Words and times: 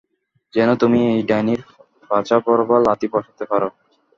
যেন 0.53 0.69
তুমি 0.75 0.99
এই 1.11 1.21
ডাইনীর 1.29 1.61
পাছা 2.09 2.35
বরাবর 2.45 2.79
লাথি 2.87 3.07
বসাতে 3.13 3.43
পারো। 3.51 3.69